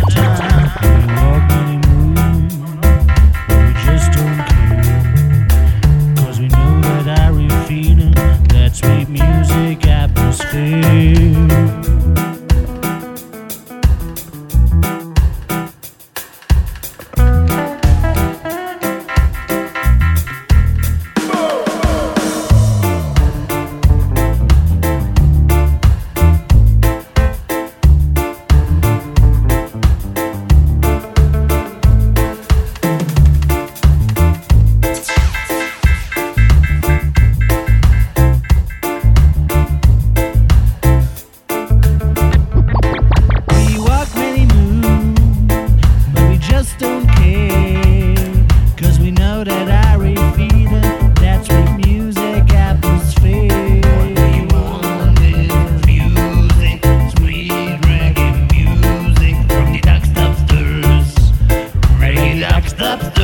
time. 0.00 1.33
the 62.76 63.23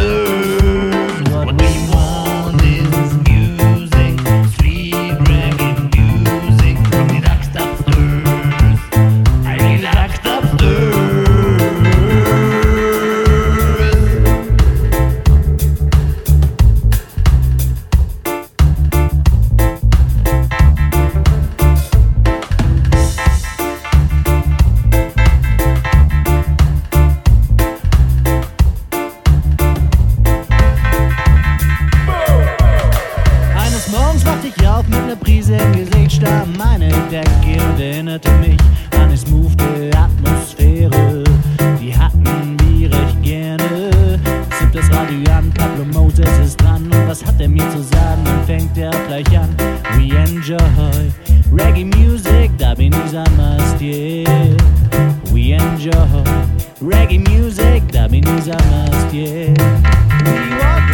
high. 50.80 51.08
Reggae 51.50 51.86
music, 51.96 52.56
dubbing 52.56 52.94
is 52.94 53.14
a 53.14 53.28
must, 53.30 53.80
yeah. 53.80 54.56
We 55.32 55.52
enjoy. 55.52 56.24
Reggae 56.80 57.20
music, 57.28 57.86
dubbing 57.88 58.26
is 58.38 58.48
a 58.48 58.58
must, 58.72 59.14
yeah. 59.14 59.52
We 60.24 60.34
walk 60.60 60.86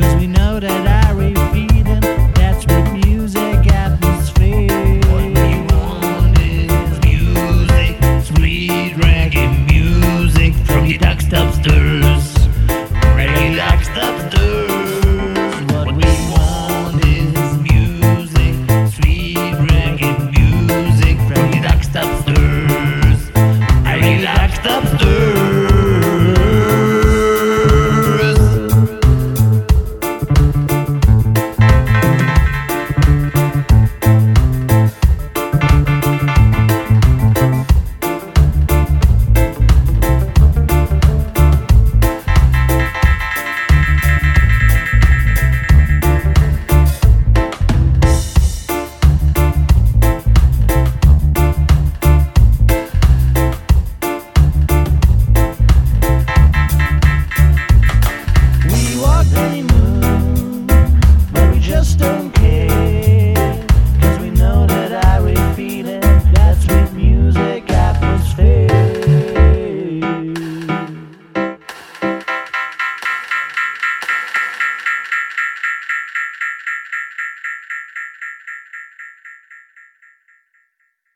Cause 0.00 0.16
we 0.16 0.26
know 0.26 0.58
that 0.60 0.86
I 0.86 0.99